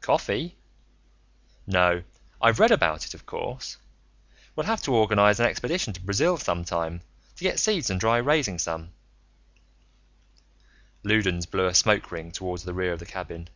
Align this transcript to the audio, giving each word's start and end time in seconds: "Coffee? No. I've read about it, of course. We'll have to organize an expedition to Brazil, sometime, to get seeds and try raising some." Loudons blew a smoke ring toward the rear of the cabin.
"Coffee? 0.00 0.54
No. 1.66 2.04
I've 2.40 2.60
read 2.60 2.70
about 2.70 3.06
it, 3.06 3.12
of 3.12 3.26
course. 3.26 3.76
We'll 4.54 4.66
have 4.66 4.80
to 4.82 4.94
organize 4.94 5.40
an 5.40 5.46
expedition 5.46 5.92
to 5.94 6.00
Brazil, 6.00 6.36
sometime, 6.36 7.00
to 7.34 7.42
get 7.42 7.58
seeds 7.58 7.90
and 7.90 8.00
try 8.00 8.18
raising 8.18 8.60
some." 8.60 8.92
Loudons 11.02 11.46
blew 11.46 11.66
a 11.66 11.74
smoke 11.74 12.12
ring 12.12 12.30
toward 12.30 12.60
the 12.60 12.72
rear 12.72 12.92
of 12.92 13.00
the 13.00 13.04
cabin. 13.06 13.48